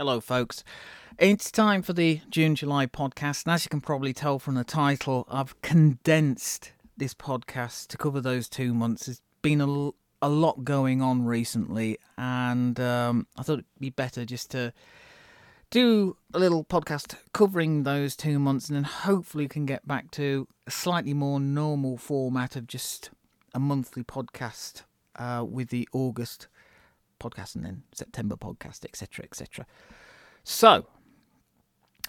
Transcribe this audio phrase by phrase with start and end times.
[0.00, 0.64] Hello, folks.
[1.18, 4.64] It's time for the June July podcast, and as you can probably tell from the
[4.64, 9.04] title, I've condensed this podcast to cover those two months.
[9.04, 9.90] There's been a,
[10.26, 14.72] a lot going on recently, and um, I thought it'd be better just to
[15.68, 20.48] do a little podcast covering those two months, and then hopefully can get back to
[20.66, 23.10] a slightly more normal format of just
[23.52, 24.84] a monthly podcast
[25.16, 26.48] uh, with the August
[27.20, 29.66] podcast and then September podcast, etc., etc.
[30.42, 30.86] So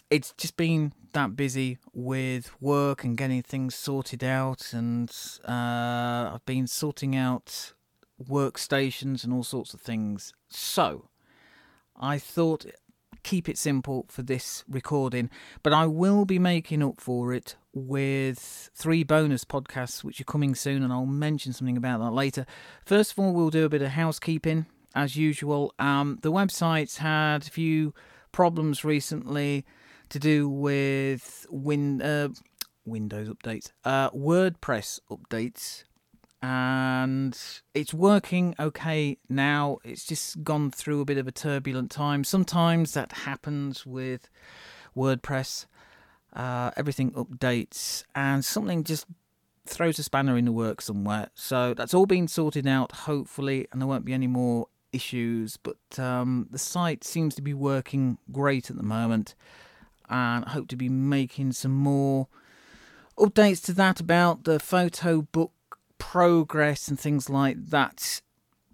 [0.10, 5.10] it's just been that busy with work and getting things sorted out, and
[5.48, 7.74] uh, I've been sorting out
[8.22, 10.34] workstations and all sorts of things.
[10.50, 11.10] So
[11.96, 12.66] I thought
[13.24, 15.30] keep it simple for this recording,
[15.64, 20.56] but I will be making up for it with three bonus podcasts which are coming
[20.56, 22.46] soon, and I'll mention something about that later.
[22.86, 25.74] First of all, we'll do a bit of housekeeping as usual.
[25.80, 27.94] Um, the website's had a few
[28.32, 29.66] problems recently
[30.10, 32.30] to do with win uh,
[32.86, 35.84] Windows updates, uh, WordPress updates,
[36.42, 37.38] and
[37.74, 39.78] it's working okay now.
[39.84, 42.24] It's just gone through a bit of a turbulent time.
[42.24, 44.30] Sometimes that happens with
[44.98, 45.68] WordPress.
[46.34, 49.06] Uh, everything updates, and something just
[49.66, 51.30] throws a spanner in the works somewhere.
[51.36, 55.58] So that's all been sorted out, hopefully, and there won't be any more issues.
[55.58, 59.36] But um, the site seems to be working great at the moment,
[60.10, 62.28] and I hope to be making some more
[63.18, 65.52] updates to that about the photo book
[65.98, 68.22] progress and things like that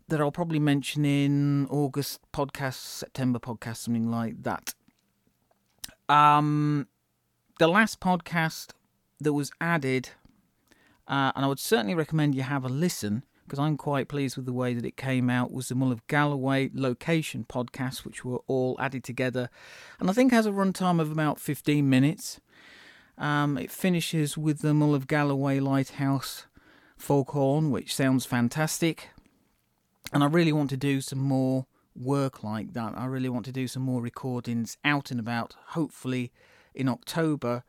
[0.08, 4.74] that I'll probably mention in August podcast, September podcast, something like that.
[6.08, 6.88] Um,
[7.60, 8.72] the last podcast
[9.20, 10.10] that was added,
[11.08, 14.46] uh, and I would certainly recommend you have a listen because I'm quite pleased with
[14.46, 18.42] the way that it came out, was the Mull of Galloway location podcast, which were
[18.48, 19.50] all added together,
[20.00, 22.42] and I think has a runtime of about 15 minutes.
[23.18, 26.46] Um, it finishes with the Mull of Galloway Lighthouse
[26.98, 29.10] Foghorn, which sounds fantastic.
[30.12, 32.94] And I really want to do some more work like that.
[32.98, 35.56] I really want to do some more recordings out and about.
[35.70, 36.32] Hopefully,
[36.76, 37.64] in October,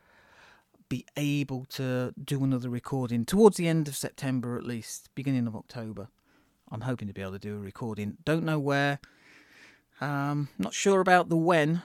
[0.89, 5.55] be able to do another recording towards the end of September at least, beginning of
[5.55, 6.09] October.
[6.71, 8.19] I'm hoping to be able to do a recording.
[8.25, 9.01] Don't know where.
[10.01, 11.83] Um, not sure about the when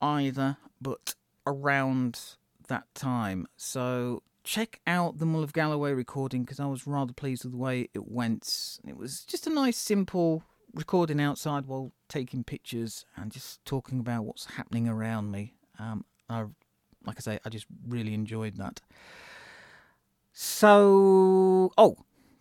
[0.00, 1.14] either, but
[1.46, 2.20] around
[2.68, 3.46] that time.
[3.56, 7.58] So check out the Mull of Galloway recording because I was rather pleased with the
[7.58, 8.78] way it went.
[8.86, 14.24] It was just a nice, simple recording outside while taking pictures and just talking about
[14.24, 15.54] what's happening around me.
[15.78, 16.44] Um, I,
[17.06, 18.80] like I say, I just really enjoyed that.
[20.32, 21.96] So, oh,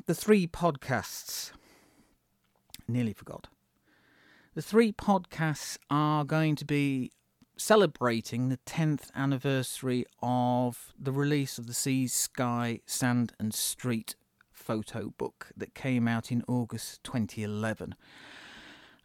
[0.06, 1.52] the three podcasts.
[2.88, 3.48] Nearly forgot.
[4.56, 7.12] The three podcasts are going to be
[7.58, 14.16] celebrating the 10th anniversary of the release of the Sea, Sky, Sand and Street
[14.52, 17.96] photo book that came out in August 2011.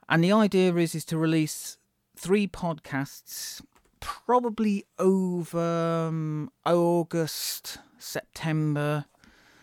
[0.08, 1.76] And the idea is is to release
[2.16, 3.62] three podcasts
[4.08, 9.04] probably over um, August, September,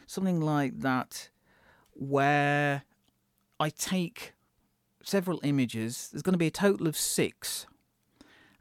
[0.05, 1.29] something like that
[1.93, 2.83] where
[3.59, 4.33] I take
[5.03, 6.09] several images.
[6.11, 7.65] There's going to be a total of 6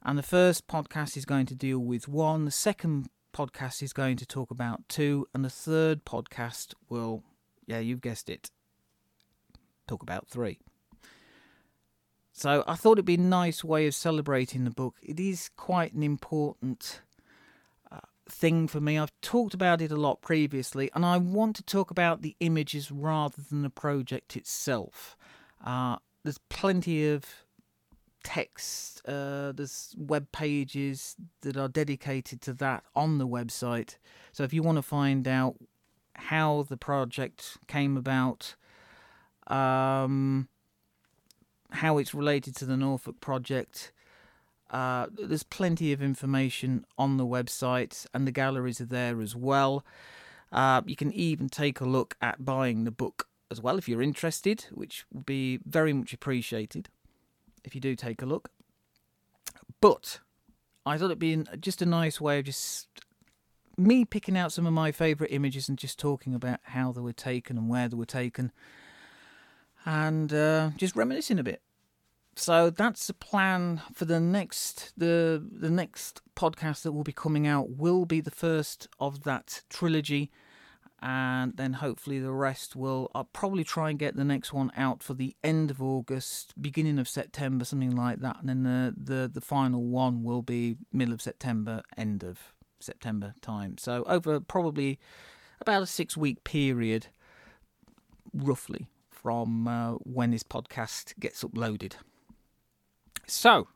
[0.02, 4.16] and the first podcast is going to deal with one, the second podcast is going
[4.16, 7.22] to talk about two, and the third podcast will,
[7.66, 8.50] yeah, you've guessed it,
[9.86, 10.60] talk about three.
[12.36, 14.96] So I thought it'd be a nice way of celebrating the book.
[15.00, 17.00] It is quite an important
[17.92, 18.98] uh, thing for me.
[18.98, 22.90] I've talked about it a lot previously, and I want to talk about the images
[22.90, 25.16] rather than the project itself.
[25.64, 27.24] Uh, there's plenty of
[28.24, 29.00] text.
[29.06, 33.96] Uh, there's web pages that are dedicated to that on the website.
[34.32, 35.54] So if you want to find out
[36.16, 38.56] how the project came about,
[39.46, 40.48] um,
[41.74, 43.92] how it's related to the Norfolk project,
[44.70, 49.84] uh, there's plenty of information on the website, and the galleries are there as well.
[50.52, 54.02] Uh, you can even take a look at buying the book as well if you're
[54.02, 56.88] interested, which would be very much appreciated
[57.64, 58.50] if you do take a look.
[59.80, 60.20] But
[60.86, 62.88] I thought it'd be just a nice way of just
[63.76, 67.12] me picking out some of my favourite images and just talking about how they were
[67.12, 68.52] taken and where they were taken,
[69.84, 71.62] and uh, just reminiscing a bit.
[72.36, 77.46] So that's the plan for the next the the next podcast that will be coming
[77.46, 80.32] out will be the first of that trilogy,
[81.00, 83.10] and then hopefully the rest will.
[83.14, 86.98] I'll probably try and get the next one out for the end of August, beginning
[86.98, 91.14] of September, something like that, and then the the, the final one will be middle
[91.14, 93.78] of September, end of September time.
[93.78, 94.98] So over probably
[95.60, 97.06] about a six week period,
[98.32, 98.88] roughly
[99.24, 101.94] from uh, when this podcast gets uploaded.
[103.26, 103.68] So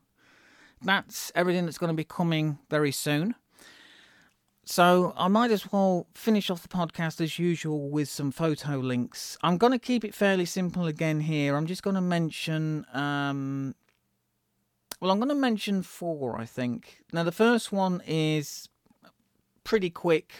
[0.79, 3.33] that's everything that's going to be coming very soon.
[4.63, 9.39] So I might as well finish off the podcast as usual with some photo links.
[9.41, 11.55] I'm going to keep it fairly simple again here.
[11.55, 12.85] I'm just going to mention.
[12.93, 13.73] Um,
[15.01, 16.99] well, I'm going to mention four, I think.
[17.11, 18.69] Now, the first one is
[19.63, 20.33] pretty quick.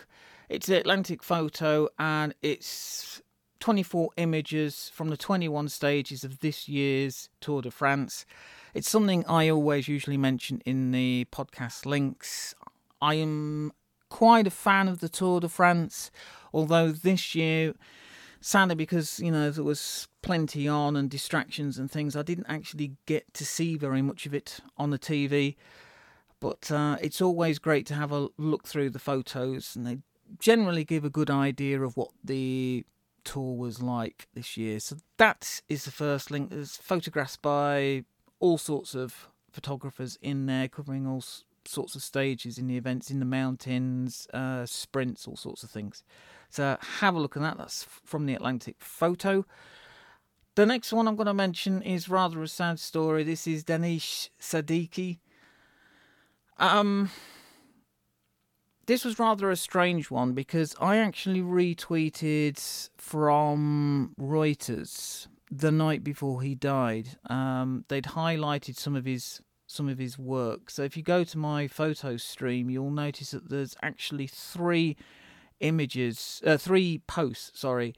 [0.49, 3.23] It's the Atlantic photo, and it's
[3.59, 8.25] 24 images from the 21 stages of this year's Tour de France.
[8.73, 12.55] It's something I always usually mention in the podcast links.
[13.01, 13.71] I am
[14.09, 16.11] quite a fan of the Tour de France,
[16.53, 17.73] although this year,
[18.41, 22.93] sadly, because you know there was plenty on and distractions and things, I didn't actually
[23.05, 25.55] get to see very much of it on the TV.
[26.39, 29.97] But uh, it's always great to have a look through the photos, and they
[30.39, 32.85] generally give a good idea of what the
[33.23, 34.79] tour was like this year.
[34.79, 36.49] So that is the first link.
[36.49, 38.03] There's photographs by
[38.39, 41.23] all sorts of photographers in there, covering all
[41.65, 46.03] sorts of stages in the events in the mountains, uh, sprints, all sorts of things.
[46.49, 47.57] So have a look at that.
[47.57, 49.45] That's from the Atlantic Photo.
[50.55, 53.23] The next one I'm going to mention is rather a sad story.
[53.23, 55.19] This is Danish Siddiqui.
[56.57, 57.09] Um,
[58.89, 66.41] this was rather a strange one because I actually retweeted from Reuters the night before
[66.41, 67.09] he died.
[67.29, 70.71] Um, they'd highlighted some of his some of his work.
[70.71, 74.97] So if you go to my photo stream, you'll notice that there's actually three
[75.59, 77.59] images, uh, three posts.
[77.59, 77.93] Sorry,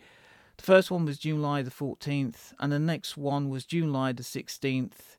[0.58, 5.16] the first one was July the 14th, and the next one was July the 16th.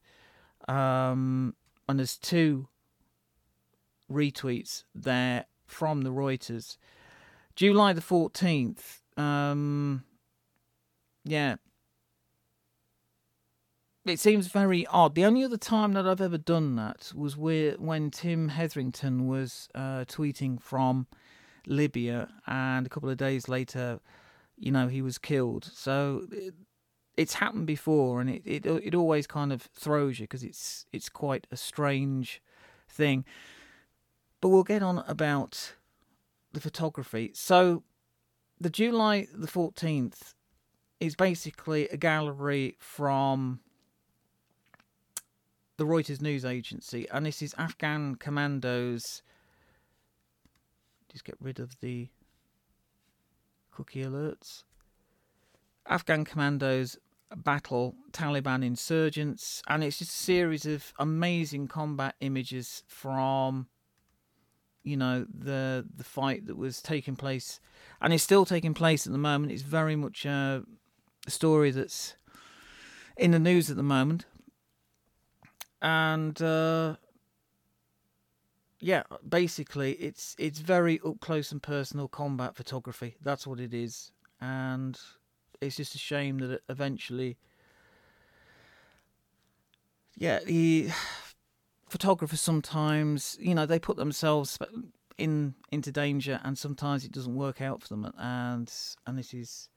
[0.69, 1.55] Um,
[1.89, 2.69] and there's two
[4.11, 6.77] retweets there from the Reuters.
[7.57, 9.01] July the 14th.
[9.17, 10.05] Um,
[11.25, 11.57] yeah,
[14.05, 15.15] it seems very odd.
[15.15, 19.69] The only other time that I've ever done that was where, when Tim Hetherington was
[19.75, 21.07] uh, tweeting from
[21.67, 24.01] Libya, and a couple of days later,
[24.57, 25.71] you know, he was killed.
[25.73, 26.55] So it,
[27.17, 31.09] it's happened before, and it, it it always kind of throws you because it's it's
[31.09, 32.43] quite a strange
[32.89, 33.25] thing.
[34.43, 35.75] But we'll get on about
[36.53, 37.31] the photography.
[37.33, 37.85] So
[38.61, 40.35] the July the fourteenth
[41.01, 43.61] is basically a gallery from
[45.79, 49.23] the Reuters news agency, and this is Afghan commandos.
[51.11, 52.09] Just get rid of the
[53.71, 54.65] cookie alerts.
[55.87, 56.99] Afghan commandos
[57.35, 63.69] battle Taliban insurgents, and it's just a series of amazing combat images from,
[64.83, 67.61] you know, the the fight that was taking place,
[68.01, 69.53] and it's still taking place at the moment.
[69.53, 70.65] It's very much a
[71.29, 72.15] story that's
[73.17, 74.25] in the news at the moment
[75.83, 76.95] and uh,
[78.79, 83.17] yeah, basically it's it's very up close and personal combat photography.
[83.21, 84.99] That's what it is, and
[85.61, 87.37] it's just a shame that eventually,
[90.17, 90.91] yeah, the
[91.93, 94.59] photographers sometimes you know they put themselves
[95.19, 98.73] in into danger, and sometimes it doesn't work out for them, and
[99.07, 99.69] and this is,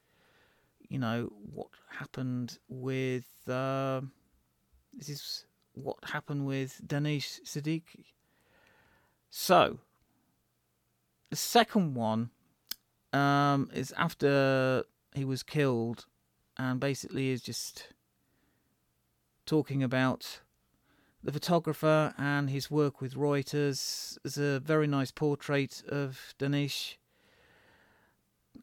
[0.87, 1.67] you know, what
[1.99, 3.27] happened with.
[3.47, 4.01] Uh,
[4.93, 8.05] this is what happened with Danish Siddiqui.
[9.29, 9.79] So,
[11.29, 12.29] the second one
[13.11, 16.05] um, is after he was killed,
[16.57, 17.89] and basically is just
[19.45, 20.39] talking about
[21.25, 24.17] the photographer and his work with Reuters.
[24.23, 26.99] There's a very nice portrait of Danish,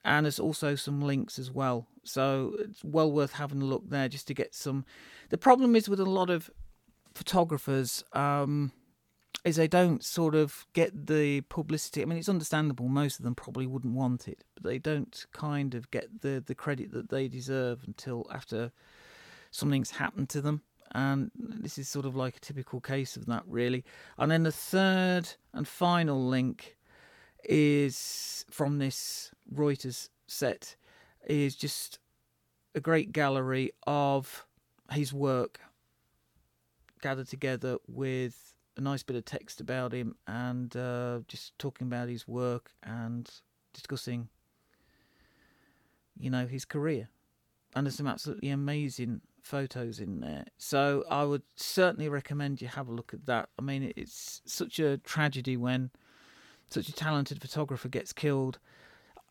[0.04, 1.88] and there's also some links as well.
[2.04, 4.85] So it's well worth having a look there just to get some.
[5.31, 6.50] The problem is with a lot of
[7.14, 8.71] photographers um,
[9.45, 12.02] is they don't sort of get the publicity.
[12.02, 15.75] I mean, it's understandable; most of them probably wouldn't want it, but they don't kind
[15.75, 18.71] of get the the credit that they deserve until after
[19.50, 20.62] something's happened to them.
[20.95, 23.85] And this is sort of like a typical case of that, really.
[24.19, 26.77] And then the third and final link
[27.45, 30.77] is from this Reuters set
[31.27, 31.99] is just
[32.75, 34.47] a great gallery of
[34.91, 35.61] his work
[37.01, 42.09] gathered together with a nice bit of text about him and uh, just talking about
[42.09, 43.31] his work and
[43.73, 44.29] discussing
[46.19, 47.09] you know, his career.
[47.75, 50.47] And there's some absolutely amazing photos in there.
[50.57, 53.49] So I would certainly recommend you have a look at that.
[53.59, 55.91] I mean, it's such a tragedy when
[56.71, 58.59] such a talented photographer gets killed.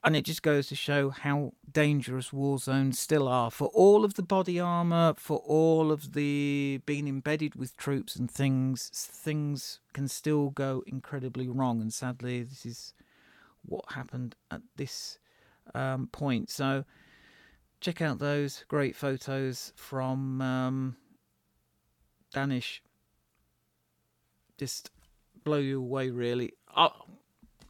[0.04, 4.16] And it just goes to show how dangerous war zones still are for all of
[4.16, 8.90] the body armor, for all of the being embedded with troops and things.
[8.94, 12.96] Things can still go incredibly wrong, and sadly, this is
[13.64, 15.20] what happened at this
[15.76, 16.50] um, point.
[16.50, 16.84] So,
[17.82, 20.96] check out those great photos from um,
[22.34, 22.82] Danish.
[24.58, 24.92] Just
[25.44, 26.54] blow you away, really.
[26.74, 26.90] I,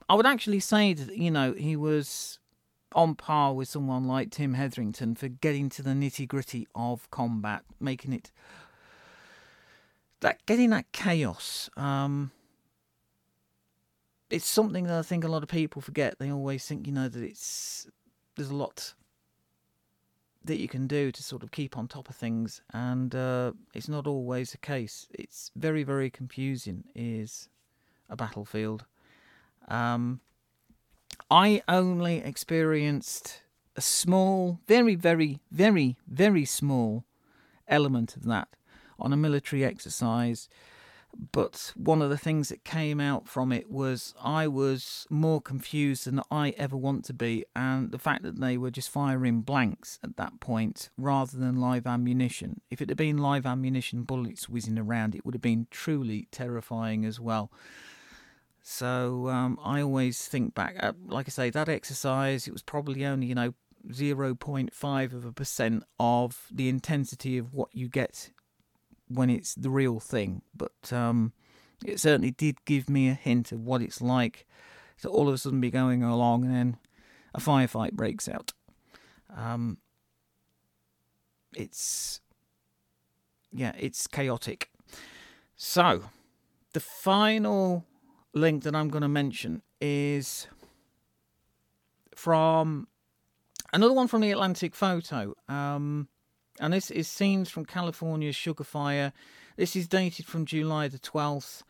[0.10, 2.38] I would actually say that, you know, he was
[2.94, 7.64] on par with someone like Tim Hetherington for getting to the nitty gritty of combat,
[7.80, 8.32] making it
[10.20, 11.70] that getting that chaos.
[11.78, 12.32] Um,
[14.30, 16.20] it's something that I think a lot of people forget.
[16.20, 17.88] They always think, you know, that it's
[18.36, 18.94] there's a lot
[20.44, 23.90] that you can do to sort of keep on top of things, and uh, it's
[23.90, 25.08] not always the case.
[25.14, 26.84] It's very, very confusing.
[26.96, 27.50] Is
[28.10, 28.86] a battlefield.
[29.68, 30.20] Um,
[31.30, 33.42] I only experienced
[33.76, 37.06] a small, very, very, very, very small
[37.68, 38.50] element of that
[39.00, 40.50] on a military exercise.
[41.32, 46.06] But one of the things that came out from it was I was more confused
[46.06, 50.00] than I ever want to be, and the fact that they were just firing blanks
[50.04, 52.62] at that point rather than live ammunition.
[52.70, 57.06] If it had been live ammunition, bullets whizzing around, it would have been truly terrifying
[57.06, 57.52] as well.
[58.62, 63.06] So um, I always think back, uh, like I say, that exercise, it was probably
[63.06, 63.54] only, you know,
[63.90, 68.30] 0.5 of a percent of the intensity of what you get
[69.16, 70.42] when it's the real thing.
[70.56, 71.34] But um,
[71.86, 74.46] it certainly did give me a hint of what it's like
[75.02, 76.78] to all of a sudden be going along and then
[77.34, 78.54] a firefight breaks out.
[79.36, 79.78] Um,
[81.56, 82.22] it's,
[83.52, 84.70] yeah, it's chaotic.
[85.56, 86.04] So,
[86.74, 87.86] the final
[88.34, 90.48] link that I'm going to mention is
[92.16, 92.88] from
[93.74, 95.36] another one from the Atlantic Photo.
[95.48, 96.08] Um,
[96.60, 99.14] and this is scenes from California's Sugar Fire.
[99.58, 101.64] This is dated from July the 12th.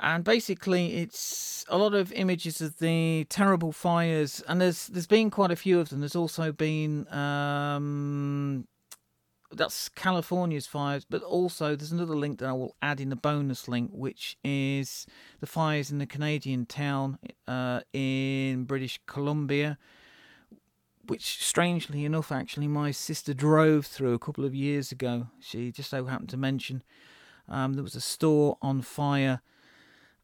[0.00, 5.28] And basically, it's a lot of images of the terrible fires, and there's there's been
[5.28, 5.98] quite a few of them.
[5.98, 8.68] There's also been um,
[9.50, 13.66] that's California's fires, but also there's another link that I will add in the bonus
[13.66, 15.06] link, which is
[15.40, 19.78] the fires in the Canadian town uh, in British Columbia,
[21.08, 25.28] which strangely enough, actually, my sister drove through a couple of years ago.
[25.40, 26.82] She just so happened to mention
[27.48, 29.40] um, there was a store on fire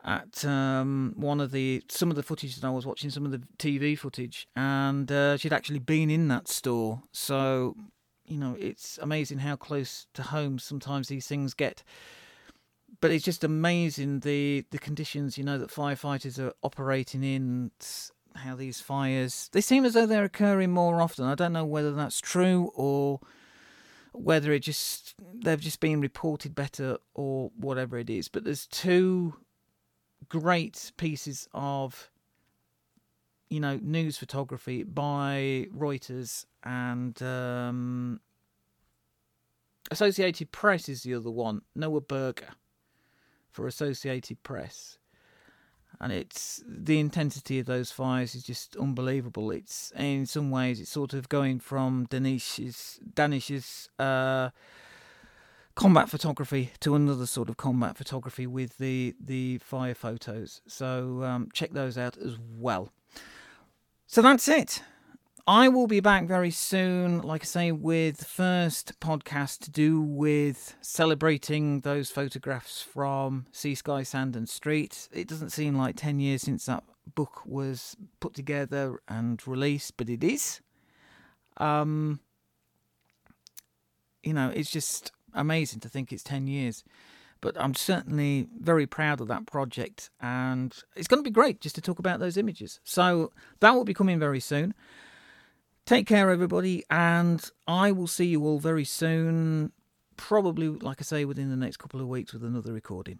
[0.04, 3.32] at um, one of the some of the footage that I was watching, some of
[3.32, 7.02] the TV footage, and uh, she'd actually been in that store.
[7.12, 7.74] So
[8.26, 11.82] you know, it's amazing how close to home sometimes these things get.
[13.00, 17.70] But it's just amazing the the conditions, you know, that firefighters are operating in.
[18.36, 21.24] How these fires they seem as though they're occurring more often.
[21.24, 23.20] I don't know whether that's true or
[24.12, 28.28] whether it just they've just been reported better or whatever it is.
[28.28, 29.36] But there's two
[30.28, 32.10] great pieces of
[33.50, 38.20] you know news photography by Reuters and um,
[39.90, 41.62] Associated Press is the other one.
[41.74, 42.50] Noah Berger
[43.50, 44.98] for Associated Press,
[46.04, 49.50] and it's the intensity of those fires is just unbelievable.
[49.50, 54.50] It's in some ways it's sort of going from Danish's Danish's uh,
[55.75, 60.61] combat photography to another sort of combat photography with the the fire photos.
[60.66, 62.92] So um, check those out as well.
[64.06, 64.82] So that's it.
[65.46, 70.00] I will be back very soon, like I say, with the first podcast to do
[70.00, 75.06] with celebrating those photographs from Sea, Sky, Sand and Street.
[75.12, 76.82] It doesn't seem like 10 years since that
[77.14, 80.62] book was put together and released, but it is.
[81.58, 82.20] Um,
[84.22, 86.84] you know, it's just amazing to think it's 10 years.
[87.42, 91.74] But I'm certainly very proud of that project, and it's going to be great just
[91.74, 92.80] to talk about those images.
[92.82, 94.72] So that will be coming very soon.
[95.86, 99.72] Take care, everybody, and I will see you all very soon.
[100.16, 103.18] Probably, like I say, within the next couple of weeks with another recording.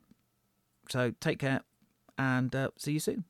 [0.89, 1.61] So take care
[2.17, 3.25] and uh, see you soon.